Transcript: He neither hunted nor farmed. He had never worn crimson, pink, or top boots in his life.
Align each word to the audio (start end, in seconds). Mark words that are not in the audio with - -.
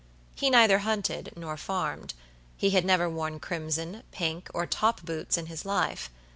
He 0.35 0.49
neither 0.49 0.79
hunted 0.79 1.31
nor 1.37 1.57
farmed. 1.57 2.15
He 2.57 2.71
had 2.71 2.83
never 2.83 3.07
worn 3.07 3.39
crimson, 3.39 4.01
pink, 4.11 4.49
or 4.51 4.65
top 4.65 5.03
boots 5.03 5.37
in 5.37 5.45
his 5.45 5.63
life. 5.63 6.09